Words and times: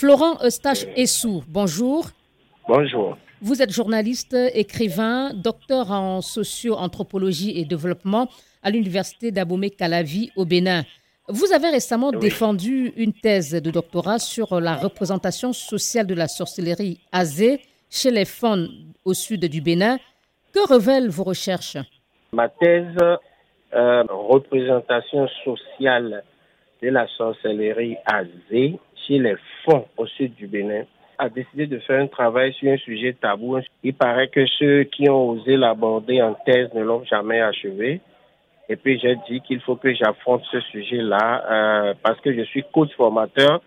Florent 0.00 0.42
Eustache 0.42 0.86
Essou, 0.96 1.44
bonjour. 1.46 2.06
Bonjour. 2.66 3.18
Vous 3.42 3.60
êtes 3.60 3.70
journaliste, 3.70 4.34
écrivain, 4.54 5.34
docteur 5.34 5.90
en 5.90 6.22
socio-anthropologie 6.22 7.60
et 7.60 7.66
développement 7.66 8.30
à 8.62 8.70
l'université 8.70 9.30
d'Abomey-Calavi 9.30 10.30
au 10.36 10.46
Bénin. 10.46 10.84
Vous 11.28 11.52
avez 11.52 11.68
récemment 11.68 12.12
défendu 12.12 12.94
une 12.96 13.12
thèse 13.12 13.52
de 13.52 13.70
doctorat 13.70 14.18
sur 14.18 14.58
la 14.58 14.74
représentation 14.74 15.52
sociale 15.52 16.06
de 16.06 16.14
la 16.14 16.28
sorcellerie 16.28 16.98
azé 17.12 17.60
chez 17.90 18.10
les 18.10 18.24
faunes 18.24 18.70
au 19.04 19.12
sud 19.12 19.44
du 19.44 19.60
Bénin. 19.60 19.98
Que 20.54 20.66
révèlent 20.66 21.10
vos 21.10 21.24
recherches? 21.24 21.76
Ma 22.32 22.48
thèse, 22.48 22.96
euh, 23.74 24.02
représentation 24.08 25.28
sociale 25.44 26.24
de 26.82 26.88
la 26.88 27.06
sorcellerie 27.08 27.96
azé 28.06 28.78
chez 29.06 29.18
les 29.18 29.36
fonds 29.64 29.86
au 29.96 30.06
sud 30.06 30.34
du 30.34 30.46
Bénin, 30.46 30.84
a 31.18 31.28
décidé 31.28 31.66
de 31.66 31.78
faire 31.80 32.00
un 32.00 32.06
travail 32.06 32.52
sur 32.54 32.72
un 32.72 32.78
sujet 32.78 33.12
tabou. 33.12 33.58
Il 33.82 33.94
paraît 33.94 34.28
que 34.28 34.46
ceux 34.58 34.84
qui 34.84 35.08
ont 35.10 35.30
osé 35.30 35.56
l'aborder 35.56 36.22
en 36.22 36.34
thèse 36.46 36.72
ne 36.74 36.82
l'ont 36.82 37.04
jamais 37.04 37.40
achevé. 37.40 38.00
Et 38.68 38.76
puis 38.76 38.98
j'ai 39.00 39.16
dit 39.28 39.40
qu'il 39.40 39.60
faut 39.60 39.76
que 39.76 39.92
j'affronte 39.92 40.42
ce 40.50 40.60
sujet-là 40.60 41.44
euh, 41.50 41.94
parce 42.02 42.20
que 42.20 42.32
je 42.32 42.42
suis 42.42 42.64
coach 42.72 42.90
formateur 42.96 43.60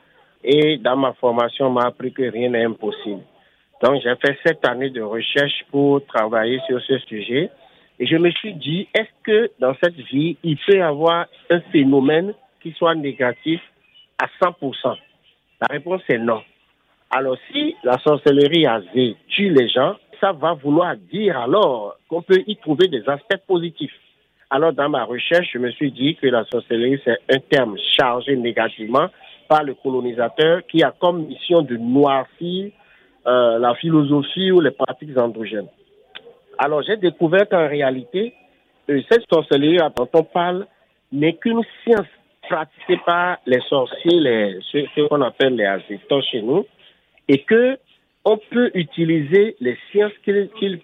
et 0.44 0.78
dans 0.78 0.98
ma 0.98 1.14
formation, 1.14 1.68
on 1.68 1.72
m'a 1.72 1.86
appris 1.86 2.12
que 2.12 2.24
rien 2.24 2.50
n'est 2.50 2.66
impossible. 2.66 3.22
Donc 3.82 4.02
j'ai 4.02 4.16
fait 4.16 4.38
sept 4.46 4.66
années 4.66 4.90
de 4.90 5.02
recherche 5.02 5.66
pour 5.72 6.06
travailler 6.06 6.60
sur 6.68 6.82
ce 6.82 6.98
sujet. 7.00 7.50
Et 8.00 8.08
je 8.08 8.18
me 8.18 8.32
suis 8.32 8.54
dit, 8.54 8.88
est-ce 8.94 9.12
que 9.24 9.52
dans 9.60 9.76
cette 9.82 9.96
vie, 9.96 10.38
il 10.44 10.58
peut 10.66 10.78
y 10.78 10.82
avoir 10.82 11.28
un 11.50 11.60
phénomène 11.72 12.34
qui 12.64 12.72
soit 12.72 12.96
négatif 12.96 13.62
à 14.18 14.28
100% 14.42 14.98
La 15.62 15.68
réponse 15.70 16.02
est 16.10 16.18
non. 16.18 16.42
Alors 17.12 17.38
si 17.52 17.76
la 17.84 18.00
sorcellerie 18.00 18.66
azé 18.66 19.16
tue 19.28 19.50
les 19.50 19.70
gens, 19.70 19.96
ça 20.20 20.32
va 20.32 20.54
vouloir 20.54 20.96
dire 20.96 21.38
alors 21.38 21.98
qu'on 22.10 22.24
peut 22.24 22.42
y 22.48 22.56
trouver 22.56 22.88
des 22.88 23.08
aspects 23.08 23.46
positifs. 23.46 23.94
Alors 24.50 24.74
dans 24.74 24.90
ma 24.90 25.04
recherche, 25.04 25.50
je 25.54 25.60
me 25.60 25.70
suis 25.72 25.92
dit 25.92 26.16
que 26.16 26.28
la 26.28 26.46
sorcellerie, 26.46 27.00
c'est 27.04 27.18
un 27.30 27.40
terme 27.40 27.78
chargé 27.98 28.36
négativement 28.36 29.10
par 29.48 29.64
le 29.64 29.76
colonisateur 29.76 30.62
qui 30.68 30.82
a 30.84 30.92
comme 31.00 31.28
mission 31.28 31.62
de 31.62 31.78
noircir 31.78 32.72
euh, 33.28 33.60
la 33.60 33.76
philosophie 33.76 34.52
ou 34.52 34.62
les 34.62 34.72
pratiques 34.72 35.18
androgènes. 35.18 35.70
Alors 36.58 36.82
j'ai 36.84 36.98
découvert 36.98 37.48
qu'en 37.48 37.68
réalité, 37.68 38.34
euh, 38.90 39.02
cette 39.10 39.26
sorcellerie 39.32 39.80
dont 39.96 40.10
on 40.14 40.24
parle 40.24 40.66
n'est 41.12 41.34
qu'une 41.34 41.62
science 41.84 42.08
pratiquée 42.48 43.00
par 43.06 43.38
les 43.46 43.62
sorciers, 43.70 44.20
les, 44.20 44.60
ceux, 44.72 45.08
qu'on 45.08 45.22
appelle 45.22 45.56
les 45.56 45.66
assistants 45.66 46.22
chez 46.22 46.42
nous, 46.42 46.66
et 47.28 47.44
que 47.44 47.78
on 48.26 48.38
peut 48.38 48.72
utiliser 48.74 49.56
les 49.60 49.78
sciences 49.92 50.14
qu'ils 50.24 50.80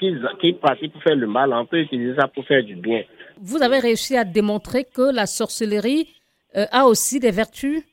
pratiquent 0.59 0.91
pour 0.91 1.03
faire 1.03 1.15
le 1.15 1.27
mal, 1.27 1.53
on 1.53 1.65
peut 1.65 1.79
utiliser 1.79 2.15
ça 2.19 2.27
pour 2.27 2.45
faire 2.45 2.63
du 2.63 2.75
bien. 2.75 3.03
Vous 3.41 3.63
avez 3.63 3.79
réussi 3.79 4.17
à 4.17 4.25
démontrer 4.25 4.83
que 4.83 5.13
la 5.13 5.25
sorcellerie 5.25 6.09
euh, 6.57 6.65
a 6.71 6.85
aussi 6.85 7.19
des 7.19 7.31
vertus? 7.31 7.83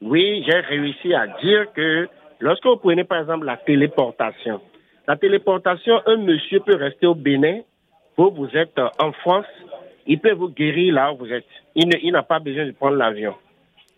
Oui, 0.00 0.44
j'ai 0.46 0.60
réussi 0.60 1.12
à 1.12 1.26
dire 1.42 1.72
que 1.72 2.08
lorsque 2.38 2.64
vous 2.64 2.76
prenez 2.76 3.02
par 3.04 3.20
exemple 3.20 3.46
la 3.46 3.56
téléportation, 3.56 4.60
la 5.08 5.16
téléportation, 5.16 6.00
un 6.06 6.16
monsieur 6.18 6.60
peut 6.60 6.76
rester 6.76 7.06
au 7.06 7.14
Bénin, 7.14 7.60
vous, 8.16 8.30
vous 8.30 8.48
êtes 8.54 8.78
en 9.00 9.12
France, 9.12 9.46
il 10.06 10.20
peut 10.20 10.32
vous 10.32 10.48
guérir 10.48 10.94
là 10.94 11.12
où 11.12 11.18
vous 11.18 11.32
êtes. 11.32 11.46
Il 11.74 12.12
n'a 12.12 12.22
pas 12.22 12.38
besoin 12.38 12.66
de 12.66 12.72
prendre 12.72 12.96
l'avion. 12.96 13.34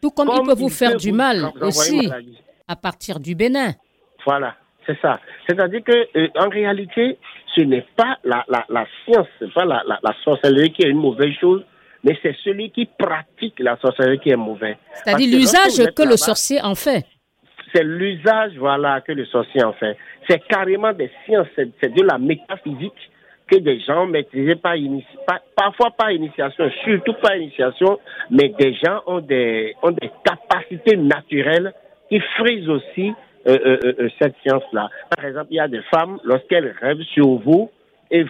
Tout 0.00 0.10
comme, 0.10 0.30
il 0.32 0.46
peut 0.46 0.54
vous 0.54 0.68
faire 0.68 0.96
du 0.96 1.12
mal 1.12 1.50
aussi 1.60 2.10
à 2.68 2.76
partir 2.76 3.20
du 3.20 3.34
Bénin. 3.34 3.72
Voilà, 4.24 4.56
c'est 4.86 4.98
ça. 5.00 5.20
C'est-à-dire 5.48 5.82
que 5.84 6.18
euh, 6.18 6.28
en 6.36 6.48
réalité, 6.48 7.18
ce 7.54 7.62
n'est 7.62 7.86
pas 7.96 8.18
la, 8.24 8.44
la, 8.48 8.64
la 8.68 8.86
science, 9.04 9.26
ce 9.38 9.44
n'est 9.44 9.50
pas 9.52 9.64
la, 9.64 9.82
la, 9.86 10.14
sorcellerie 10.24 10.72
qui 10.72 10.82
est 10.82 10.90
une 10.90 10.98
mauvaise 10.98 11.32
chose, 11.40 11.64
mais 12.02 12.18
c'est 12.22 12.36
celui 12.44 12.70
qui 12.70 12.86
pratique 12.86 13.58
la 13.60 13.76
sorcellerie 13.78 14.18
qui 14.18 14.30
est 14.30 14.36
mauvais. 14.36 14.76
C'est-à-dire 14.92 15.38
l'usage 15.38 15.94
que 15.94 16.02
le 16.02 16.16
sorcier 16.16 16.60
en 16.62 16.74
fait. 16.74 17.06
C'est 17.72 17.84
l'usage, 17.84 18.52
voilà, 18.58 19.00
que 19.00 19.12
le 19.12 19.24
sorcier 19.26 19.62
en 19.62 19.72
fait. 19.72 19.96
C'est 20.28 20.42
carrément 20.46 20.92
des 20.92 21.10
sciences, 21.24 21.48
c'est 21.56 21.94
de 21.94 22.02
la 22.02 22.18
métaphysique 22.18 23.10
que 23.48 23.56
des 23.56 23.80
gens 23.80 24.06
maîtrisaient 24.06 24.56
pas, 24.56 24.74
pas, 25.26 25.40
parfois 25.54 25.90
pas 25.90 26.12
initiation, 26.12 26.68
surtout 26.84 27.14
pas 27.14 27.36
initiation, 27.36 27.98
mais 28.30 28.48
des 28.58 28.74
gens 28.74 29.02
ont 29.06 29.20
des, 29.20 29.74
ont 29.82 29.92
des 29.92 30.10
capacités 30.24 30.96
naturelles 30.96 31.72
qui 32.08 32.20
frisent 32.36 32.68
aussi 32.68 33.12
euh, 33.46 33.58
euh, 33.64 33.92
euh, 34.00 34.08
cette 34.20 34.34
science-là. 34.42 34.90
Par 35.16 35.24
exemple, 35.24 35.48
il 35.50 35.56
y 35.56 35.60
a 35.60 35.68
des 35.68 35.82
femmes, 35.82 36.18
lorsqu'elles 36.24 36.74
rêvent 36.80 37.04
sur 37.14 37.26
vous 37.26 37.70
et, 38.10 38.24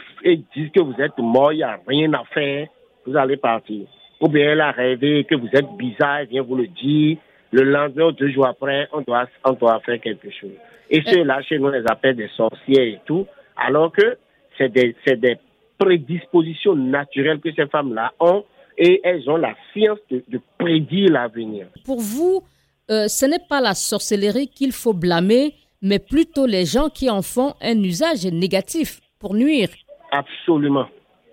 disent 0.54 0.70
que 0.74 0.80
vous 0.80 0.94
êtes 0.98 1.16
mort, 1.18 1.52
il 1.52 1.56
n'y 1.56 1.62
a 1.62 1.78
rien 1.86 2.12
à 2.12 2.24
faire, 2.34 2.66
vous 3.06 3.16
allez 3.16 3.38
partir. 3.38 3.86
Ou 4.20 4.28
bien 4.28 4.52
elle 4.52 4.60
a 4.60 4.72
rêvé 4.72 5.24
que 5.24 5.34
vous 5.34 5.48
êtes 5.52 5.70
bizarre, 5.78 6.18
elle 6.18 6.28
vient 6.28 6.42
vous 6.42 6.56
le 6.56 6.66
dire. 6.66 7.16
Le 7.52 7.62
lendemain 7.62 8.12
deux 8.12 8.30
jours 8.30 8.46
après, 8.46 8.88
on 8.92 9.00
doit, 9.00 9.26
on 9.44 9.52
doit 9.52 9.80
faire 9.80 10.00
quelque 10.00 10.28
chose. 10.30 10.56
Et 10.90 11.02
ceux-là, 11.06 11.40
chez 11.42 11.58
nous, 11.58 11.68
on 11.68 11.70
les 11.70 11.86
appelle 11.86 12.16
des 12.16 12.28
sorciers 12.36 12.88
et 12.88 13.00
tout, 13.06 13.26
alors 13.56 13.92
que 13.92 14.18
c'est 14.58 14.72
des, 14.72 14.94
des 15.06 15.36
prédispositions 15.78 16.74
naturelles 16.74 17.40
que 17.40 17.52
ces 17.54 17.66
femmes-là 17.66 18.12
ont 18.20 18.44
et 18.78 19.00
elles 19.04 19.28
ont 19.28 19.36
la 19.36 19.54
science 19.72 19.98
de, 20.10 20.22
de 20.28 20.40
prédire 20.58 21.10
l'avenir. 21.10 21.66
Pour 21.84 22.00
vous, 22.00 22.42
euh, 22.90 23.08
ce 23.08 23.26
n'est 23.26 23.44
pas 23.48 23.60
la 23.60 23.74
sorcellerie 23.74 24.48
qu'il 24.48 24.72
faut 24.72 24.92
blâmer, 24.92 25.54
mais 25.82 25.98
plutôt 25.98 26.46
les 26.46 26.64
gens 26.64 26.88
qui 26.88 27.10
en 27.10 27.22
font 27.22 27.54
un 27.60 27.82
usage 27.82 28.26
négatif 28.26 29.00
pour 29.18 29.34
nuire. 29.34 29.68
Absolument, 30.12 30.88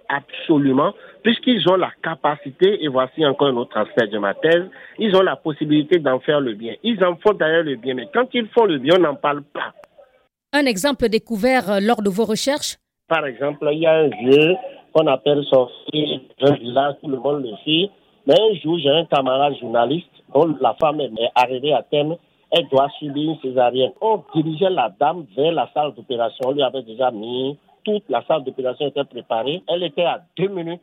absolument, 0.09 0.93
puisqu'ils 1.21 1.69
ont 1.69 1.75
la 1.75 1.91
capacité, 2.01 2.83
et 2.83 2.87
voici 2.87 3.25
encore 3.25 3.49
un 3.49 3.57
autre 3.57 3.77
aspect 3.77 4.07
de 4.07 4.17
ma 4.17 4.33
thèse, 4.33 4.63
ils 4.99 5.15
ont 5.15 5.21
la 5.21 5.35
possibilité 5.35 5.99
d'en 5.99 6.19
faire 6.19 6.39
le 6.39 6.53
bien. 6.53 6.75
Ils 6.83 7.03
en 7.03 7.15
font 7.17 7.33
d'ailleurs 7.33 7.63
le 7.63 7.75
bien, 7.75 7.93
mais 7.93 8.07
quand 8.13 8.27
ils 8.33 8.47
font 8.47 8.65
le 8.65 8.79
bien, 8.79 8.95
on 8.97 9.01
n'en 9.01 9.15
parle 9.15 9.43
pas. 9.43 9.73
Un 10.53 10.65
exemple 10.65 11.09
découvert 11.09 11.81
lors 11.81 12.01
de 12.01 12.09
vos 12.09 12.25
recherches? 12.25 12.77
Par 13.07 13.25
exemple, 13.25 13.67
il 13.71 13.79
y 13.79 13.85
a 13.85 13.95
un 13.95 14.09
jeu 14.09 14.55
qu'on 14.93 15.07
appelle 15.07 15.43
sorcier, 15.45 16.21
un 16.41 16.53
village, 16.53 16.95
tout 17.01 17.09
le 17.09 17.17
monde 17.17 17.43
le 17.43 17.55
sait, 17.65 17.89
mais 18.25 18.35
un 18.39 18.53
jour, 18.55 18.77
j'ai 18.79 18.89
un 18.89 19.05
camarade 19.05 19.55
journaliste 19.59 20.07
la 20.59 20.73
femme 20.75 20.99
est 21.01 21.11
arrivée 21.35 21.73
à 21.73 21.83
terme, 21.83 22.17
elle 22.51 22.67
doit 22.69 22.89
subir 22.99 23.31
une 23.31 23.39
césarienne. 23.39 23.91
On 24.01 24.23
dirigeait 24.35 24.69
la 24.69 24.93
dame 24.99 25.25
vers 25.35 25.51
la 25.51 25.69
salle 25.73 25.93
d'opération. 25.93 26.49
On 26.49 26.51
lui 26.51 26.63
avait 26.63 26.83
déjà 26.83 27.11
mis 27.11 27.57
toute 27.83 28.03
la 28.09 28.23
salle 28.25 28.43
d'opération 28.43 28.87
était 28.87 29.03
préparée. 29.03 29.61
Elle 29.67 29.83
était 29.83 30.03
à 30.03 30.21
deux 30.37 30.47
minutes 30.47 30.81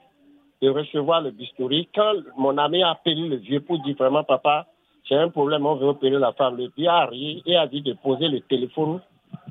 de 0.60 0.68
recevoir 0.68 1.22
le 1.22 1.30
bistouri. 1.30 1.88
Quand 1.94 2.12
mon 2.36 2.58
ami 2.58 2.82
a 2.82 2.90
appelé 2.90 3.28
le 3.28 3.36
vieux 3.36 3.60
pour 3.60 3.78
dire 3.82 3.96
vraiment, 3.96 4.24
papa, 4.24 4.66
j'ai 5.08 5.16
un 5.16 5.28
problème, 5.28 5.64
on 5.64 5.76
veut 5.76 5.88
opérer 5.88 6.18
la 6.18 6.32
femme. 6.32 6.56
Le 6.56 6.70
vieux 6.76 6.88
a 6.88 7.06
ri 7.06 7.42
et 7.46 7.56
a 7.56 7.66
dit 7.66 7.82
de 7.82 7.94
poser 7.94 8.28
le 8.28 8.40
téléphone 8.40 9.00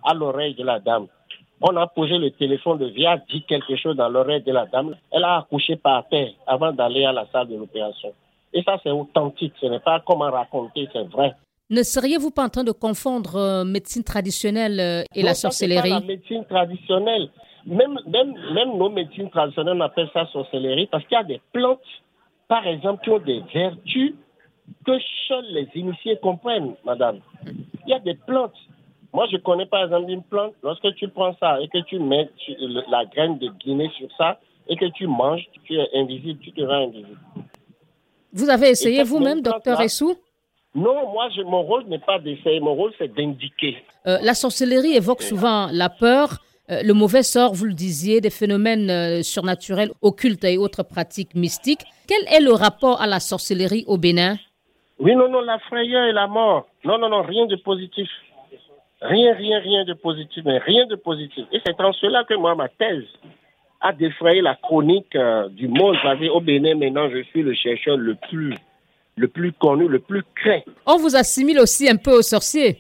à 0.04 0.14
l'oreille 0.14 0.56
de 0.56 0.64
la 0.64 0.80
dame. 0.80 1.08
On 1.62 1.76
a 1.76 1.88
posé 1.88 2.18
le 2.18 2.32
téléphone, 2.32 2.80
le 2.80 2.88
vieux 2.88 3.08
a 3.08 3.18
dit 3.18 3.44
quelque 3.44 3.76
chose 3.76 3.96
dans 3.96 4.10
l'oreille 4.10 4.42
de 4.42 4.52
la 4.52 4.66
dame. 4.66 4.96
Elle 5.12 5.24
a 5.24 5.40
accouché 5.40 5.76
par 5.76 6.08
terre 6.08 6.32
avant 6.48 6.72
d'aller 6.72 7.04
à 7.06 7.12
la 7.12 7.26
salle 7.32 7.50
de 7.50 7.58
l'opération. 7.58 8.14
Et 8.54 8.64
ça, 8.64 8.78
c'est 8.82 8.92
authentique. 8.92 9.54
Ce 9.60 9.66
n'est 9.66 9.80
pas 9.80 10.02
comment 10.06 10.32
raconter, 10.32 10.88
c'est 10.94 11.04
vrai. 11.10 11.36
Ne 11.70 11.84
seriez-vous 11.84 12.32
pas 12.32 12.46
en 12.46 12.50
train 12.50 12.64
de 12.64 12.72
confondre 12.72 13.36
euh, 13.36 13.64
médecine 13.64 14.04
traditionnelle 14.04 14.80
euh, 14.80 15.04
et 15.14 15.22
la 15.22 15.36
sorcellerie? 15.36 15.90
pas 15.90 16.00
la 16.00 16.06
médecine 16.06 16.46
traditionnelle. 16.46 17.30
Même, 17.66 18.00
même, 18.08 18.34
même 18.54 18.78
nos 18.78 18.90
médecines 18.90 19.30
traditionnelles, 19.30 19.76
on 19.78 19.82
appelle 19.82 20.10
ça 20.14 20.26
sorcellerie 20.32 20.88
parce 20.88 21.04
qu'il 21.04 21.16
y 21.16 21.22
a 21.22 21.24
des 21.24 21.42
plantes, 21.52 21.80
par 22.48 22.66
exemple, 22.66 23.04
qui 23.04 23.10
ont 23.12 23.20
des 23.20 23.44
vertus 23.54 24.16
que 24.86 24.94
seuls 25.28 25.46
les 25.52 25.68
initiés 25.76 26.18
comprennent, 26.22 26.74
madame. 26.86 27.20
Il 27.46 27.90
y 27.90 27.94
a 27.94 28.00
des 28.00 28.16
plantes. 28.16 28.56
Moi, 29.14 29.28
je 29.32 29.38
connais 29.38 29.66
par 29.66 29.84
exemple 29.86 30.12
une 30.12 30.24
plante. 30.24 30.54
Lorsque 30.64 30.94
tu 30.96 31.08
prends 31.08 31.36
ça 31.40 31.60
et 31.62 31.68
que 31.68 31.80
tu 31.80 32.00
mets 32.00 32.30
la 32.90 33.06
graine 33.06 33.38
de 33.40 33.48
Guinée 33.60 33.90
sur 33.98 34.08
ça 34.18 34.40
et 34.68 34.76
que 34.76 34.86
tu 34.86 35.08
manges, 35.08 35.46
tu 35.66 35.76
es 35.76 35.88
invisible, 35.96 36.40
tu 36.40 36.52
te 36.52 36.62
rends 36.62 36.88
invisible. 36.88 37.18
Vous 38.32 38.50
avez 38.50 38.70
essayé 38.70 39.04
vous-même, 39.04 39.42
docteur 39.42 39.82
Essou? 39.82 40.16
Non, 40.76 41.12
moi, 41.12 41.30
mon 41.46 41.64
rôle 41.64 41.86
n'est 41.86 41.98
pas 41.98 42.20
d'essayer, 42.20 42.60
mon 42.60 42.76
rôle, 42.76 42.94
c'est 43.00 43.12
d'indiquer. 43.12 43.78
Euh, 44.06 44.20
la 44.22 44.36
sorcellerie 44.36 44.96
évoque 44.96 45.24
souvent 45.24 45.68
la 45.72 45.90
peur, 45.90 46.38
euh, 46.70 46.84
le 46.84 46.94
mauvais 46.94 47.24
sort, 47.24 47.54
vous 47.56 47.66
le 47.66 47.74
disiez, 47.74 48.22
des 48.22 48.30
phénomènes 48.30 48.92
euh, 48.92 49.24
surnaturels, 49.24 49.90
occultes 50.04 50.44
et 50.44 50.60
autres 50.60 50.84
pratiques 50.84 51.34
mystiques. 51.34 51.82
Quel 52.08 52.22
est 52.32 52.40
le 52.40 52.54
rapport 52.54 53.02
à 53.02 53.08
la 53.08 53.20
sorcellerie 53.20 53.84
au 53.88 53.98
Bénin? 53.98 54.36
Oui, 55.00 55.16
non, 55.16 55.28
non, 55.28 55.42
la 55.42 55.58
frayeur 55.58 56.06
et 56.06 56.12
la 56.12 56.28
mort. 56.28 56.68
Non, 56.86 57.00
non, 57.00 57.10
non, 57.10 57.24
rien 57.24 57.48
de 57.48 57.56
positif. 57.56 58.08
Rien, 59.02 59.34
rien, 59.34 59.60
rien 59.60 59.86
de 59.86 59.94
positif, 59.94 60.44
mais 60.46 60.58
rien 60.58 60.86
de 60.86 60.96
positif. 60.96 61.46
Et 61.52 61.62
c'est 61.66 61.80
en 61.80 61.94
cela 61.94 62.24
que 62.26 62.34
moi, 62.34 62.54
ma 62.56 62.68
thèse, 62.68 63.06
a 63.82 63.94
défrayé 63.94 64.42
la 64.42 64.56
chronique 64.56 65.16
euh, 65.16 65.48
du 65.50 65.68
monde. 65.68 65.96
Vous 66.04 66.26
au 66.28 66.42
Bénin, 66.42 66.76
maintenant, 66.76 67.10
je 67.10 67.24
suis 67.24 67.42
le 67.42 67.54
chercheur 67.54 67.96
le 67.96 68.16
plus, 68.30 68.56
le 69.16 69.28
plus 69.30 69.54
connu, 69.54 69.88
le 69.88 70.00
plus 70.00 70.24
craint. 70.36 70.62
On 70.86 70.98
vous 70.98 71.16
assimile 71.16 71.60
aussi 71.60 71.90
un 71.90 71.96
peu 71.96 72.12
aux 72.12 72.22
sorciers. 72.22 72.78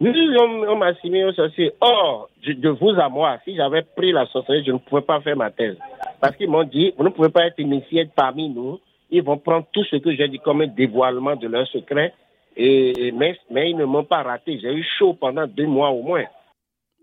Oui, 0.00 0.36
on, 0.38 0.76
m'a 0.76 0.88
assimilé 0.88 1.24
au 1.24 1.32
sorcier. 1.32 1.72
Or, 1.80 2.28
de 2.46 2.68
vous 2.68 2.90
à 2.90 3.08
moi, 3.08 3.38
si 3.44 3.56
j'avais 3.56 3.82
pris 3.82 4.12
la 4.12 4.26
sorcellerie, 4.26 4.64
je 4.64 4.72
ne 4.72 4.78
pouvais 4.78 5.02
pas 5.02 5.20
faire 5.20 5.36
ma 5.36 5.50
thèse. 5.50 5.76
Parce 6.20 6.36
qu'ils 6.36 6.50
m'ont 6.50 6.62
dit, 6.62 6.92
vous 6.96 7.04
ne 7.04 7.08
pouvez 7.08 7.30
pas 7.30 7.46
être 7.46 7.58
initié 7.58 8.08
parmi 8.14 8.48
nous. 8.48 8.78
Ils 9.10 9.22
vont 9.22 9.38
prendre 9.38 9.66
tout 9.72 9.82
ce 9.84 9.96
que 9.96 10.14
j'ai 10.14 10.28
dit 10.28 10.38
comme 10.38 10.60
un 10.60 10.66
dévoilement 10.66 11.34
de 11.34 11.48
leur 11.48 11.66
secret. 11.66 12.12
Et, 12.60 13.12
mais, 13.12 13.38
mais 13.50 13.70
ils 13.70 13.76
ne 13.76 13.84
m'ont 13.84 14.04
pas 14.04 14.22
raté. 14.24 14.58
J'ai 14.60 14.72
eu 14.74 14.84
chaud 14.98 15.14
pendant 15.14 15.46
deux 15.46 15.66
mois 15.66 15.90
au 15.90 16.02
moins. 16.02 16.24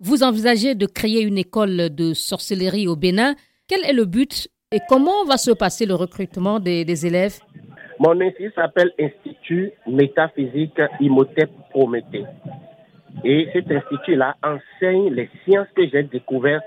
Vous 0.01 0.21
envisagez 0.21 0.75
de 0.75 0.85
créer 0.85 1.21
une 1.21 1.37
école 1.37 1.89
de 1.95 2.13
sorcellerie 2.13 2.89
au 2.89 2.97
Bénin. 2.97 3.35
Quel 3.67 3.85
est 3.85 3.93
le 3.93 4.03
but 4.03 4.49
et 4.71 4.79
comment 4.89 5.23
va 5.23 5.37
se 5.37 5.51
passer 5.51 5.85
le 5.85 5.95
recrutement 5.95 6.59
des, 6.59 7.05
élèves? 7.05 7.39
Mon 7.99 8.19
institut 8.19 8.51
s'appelle 8.55 8.91
Institut 8.99 9.71
Métaphysique 9.87 10.77
Imhotep 10.99 11.49
Prométhée. 11.69 12.25
Et 13.23 13.47
cet 13.53 13.71
institut-là 13.71 14.35
enseigne 14.43 15.13
les 15.13 15.29
sciences 15.43 15.69
que 15.73 15.87
j'ai 15.87 16.03
découvertes 16.03 16.65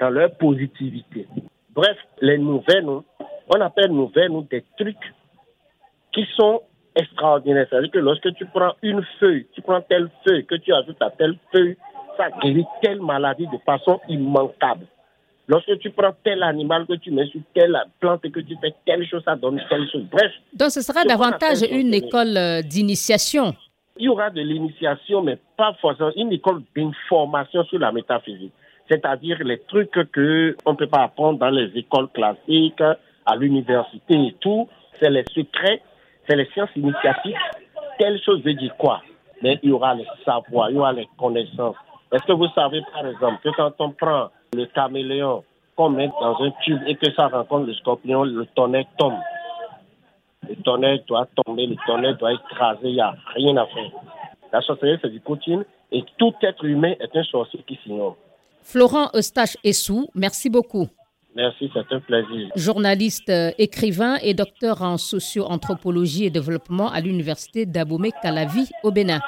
dans 0.00 0.08
leur 0.08 0.34
positivité. 0.38 1.26
Bref, 1.74 1.98
les 2.22 2.38
nouvelles, 2.38 2.86
on 2.86 3.60
appelle 3.60 3.90
nouvelles 3.90 4.32
des 4.50 4.64
trucs 4.78 5.12
qui 6.14 6.24
sont 6.34 6.62
extraordinaires. 6.94 7.66
C'est-à-dire 7.68 7.90
que 7.90 7.98
lorsque 7.98 8.34
tu 8.34 8.46
prends 8.46 8.74
une 8.82 9.02
feuille, 9.18 9.46
tu 9.52 9.62
prends 9.62 9.80
telle 9.80 10.10
feuille, 10.26 10.44
que 10.46 10.56
tu 10.56 10.72
ajoutes 10.72 11.00
à 11.00 11.10
telle 11.10 11.36
feuille, 11.52 11.76
ça 12.16 12.30
guérit 12.42 12.66
telle 12.82 13.00
maladie 13.00 13.46
de 13.46 13.58
façon 13.64 14.00
immanquable. 14.08 14.86
Lorsque 15.48 15.78
tu 15.78 15.90
prends 15.90 16.12
tel 16.22 16.42
animal 16.42 16.86
que 16.86 16.94
tu 16.94 17.10
mets 17.10 17.26
sur 17.26 17.40
telle 17.54 17.76
plante 18.00 18.24
et 18.24 18.30
que 18.30 18.40
tu 18.40 18.56
fais 18.60 18.74
telle 18.86 19.06
chose, 19.06 19.22
ça 19.24 19.34
donne 19.34 19.60
telle 19.68 19.88
chose. 19.90 20.04
Bref. 20.10 20.30
Donc 20.54 20.70
ce 20.70 20.80
sera 20.80 21.04
davantage 21.04 21.62
une 21.70 21.92
école 21.94 22.36
euh, 22.36 22.62
d'initiation. 22.62 23.54
Il 23.98 24.06
y 24.06 24.08
aura 24.08 24.30
de 24.30 24.40
l'initiation, 24.40 25.22
mais 25.22 25.38
pas 25.56 25.74
forcément 25.80 26.12
une 26.16 26.32
école 26.32 26.62
d'information 26.74 27.64
sur 27.64 27.78
la 27.78 27.92
métaphysique. 27.92 28.52
C'est-à-dire 28.88 29.38
les 29.44 29.58
trucs 29.68 29.90
que 29.90 30.56
on 30.64 30.72
ne 30.72 30.76
peut 30.76 30.86
pas 30.86 31.04
apprendre 31.04 31.38
dans 31.38 31.50
les 31.50 31.70
écoles 31.76 32.08
classiques, 32.08 32.80
à 33.26 33.36
l'université 33.36 34.14
et 34.14 34.34
tout. 34.40 34.68
C'est 35.00 35.10
les 35.10 35.24
secrets, 35.34 35.82
c'est 36.32 36.36
les 36.36 36.48
sciences 36.52 36.70
initiatiques. 36.76 37.36
Telle 37.98 38.18
chose 38.22 38.42
veut 38.42 38.54
dire 38.54 38.74
quoi? 38.78 39.02
Mais 39.42 39.58
il 39.62 39.68
y 39.68 39.72
aura 39.72 39.94
le 39.94 40.04
savoir, 40.24 40.70
il 40.70 40.76
y 40.76 40.78
aura 40.78 40.92
les 40.92 41.08
connaissances. 41.18 41.76
Est-ce 42.10 42.24
que 42.24 42.32
vous 42.32 42.48
savez, 42.54 42.80
par 42.92 43.06
exemple, 43.06 43.38
que 43.44 43.50
quand 43.54 43.72
on 43.80 43.90
prend 43.90 44.30
le 44.54 44.66
caméléon, 44.66 45.44
qu'on 45.76 45.90
met 45.90 46.08
dans 46.20 46.40
un 46.42 46.50
tube 46.64 46.80
et 46.86 46.94
que 46.96 47.12
ça 47.12 47.28
rencontre 47.28 47.66
le 47.66 47.74
scorpion, 47.74 48.24
le 48.24 48.46
tonnerre 48.54 48.86
tombe? 48.98 49.18
Le 50.48 50.56
tonnerre 50.56 51.00
doit 51.06 51.28
tomber, 51.44 51.66
le 51.66 51.76
tonnerre 51.86 52.16
doit 52.16 52.32
écraser, 52.32 52.88
il 52.88 52.94
n'y 52.94 53.00
a 53.00 53.14
rien 53.34 53.56
à 53.58 53.66
faire. 53.66 53.90
La 54.52 54.60
sorcellerie, 54.62 54.98
c'est 55.02 55.10
du 55.10 55.20
coaching 55.20 55.62
et 55.90 56.04
tout 56.16 56.34
être 56.42 56.64
humain 56.64 56.94
est 57.00 57.14
un 57.14 57.24
sorcier 57.24 57.62
qui 57.66 57.78
s'ignore. 57.82 58.16
Florent 58.62 59.10
Eustache 59.14 59.56
Essou, 59.64 60.08
merci 60.14 60.48
beaucoup. 60.48 60.88
Merci, 61.34 61.70
c'est 61.72 61.94
un 61.94 62.00
plaisir. 62.00 62.50
Journaliste, 62.56 63.30
euh, 63.30 63.52
écrivain 63.56 64.16
et 64.22 64.34
docteur 64.34 64.82
en 64.82 64.98
socio-anthropologie 64.98 66.26
et 66.26 66.30
développement 66.30 66.90
à 66.90 67.00
l'université 67.00 67.64
d'Abomey-Calavi 67.64 68.68
au 68.82 68.90
Bénin. 68.90 69.20